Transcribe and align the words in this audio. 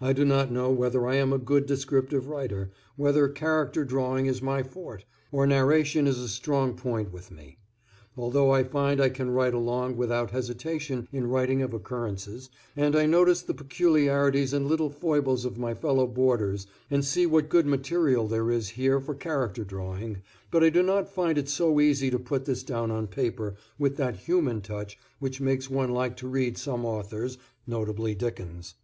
I 0.00 0.12
do 0.12 0.24
not 0.24 0.52
know 0.52 0.70
whether 0.70 1.04
I 1.04 1.16
am 1.16 1.32
a 1.32 1.36
good 1.38 1.66
descriptive 1.66 2.28
writer, 2.28 2.70
whether 2.94 3.26
character 3.28 3.84
drawing 3.84 4.26
is 4.26 4.40
my 4.40 4.62
forte, 4.62 5.02
or 5.32 5.48
narration 5.48 6.06
is 6.06 6.20
a 6.20 6.28
strong 6.28 6.76
point 6.76 7.12
with 7.12 7.32
me, 7.32 7.58
although 8.16 8.52
I 8.52 8.62
find 8.62 9.00
I 9.00 9.08
can 9.08 9.32
write 9.32 9.52
along 9.52 9.96
without 9.96 10.30
hesitation 10.30 11.08
in 11.10 11.26
writing 11.26 11.60
of 11.60 11.74
occurrences, 11.74 12.50
and 12.76 12.94
I 12.94 13.06
notice 13.06 13.42
the 13.42 13.52
peculiarities 13.52 14.52
and 14.52 14.68
little 14.68 14.90
foibles 14.90 15.44
of 15.44 15.58
my 15.58 15.74
fellow 15.74 16.06
boarders 16.06 16.68
and 16.88 17.04
see 17.04 17.26
what 17.26 17.48
good 17.48 17.66
material 17.66 18.28
there 18.28 18.52
is 18.52 18.68
here 18.68 19.00
for 19.00 19.16
character 19.16 19.64
drawing, 19.64 20.22
but 20.52 20.62
I 20.62 20.70
do 20.70 20.84
not 20.84 21.08
find 21.12 21.36
it 21.36 21.48
so 21.48 21.80
easy 21.80 22.12
to 22.12 22.18
put 22.20 22.44
this 22.44 22.62
down 22.62 22.92
on 22.92 23.08
paper 23.08 23.56
with 23.76 23.96
that 23.96 24.14
human 24.18 24.60
touch 24.60 24.96
which 25.18 25.40
makes 25.40 25.68
one 25.68 25.90
like 25.90 26.16
to 26.18 26.28
read 26.28 26.58
some 26.58 26.84
authors, 26.84 27.38
notably 27.66 28.14
Dickens. 28.14 28.74